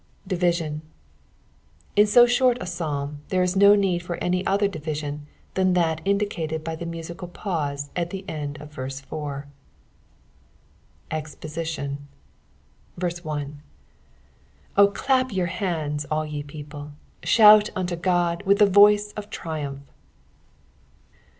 [0.27, 0.81] DiviHioN,
[1.95, 6.01] in ao short a Psalm, there is no 7ie«d of any other division than that
[6.03, 9.43] in treated by the mutiatl pauit at tht end of verse i.
[11.11, 12.07] EXPOSITION.
[12.99, 13.61] OCLAF
[15.31, 19.83] your hands, all ye people; shout unto God with the voice of triumph.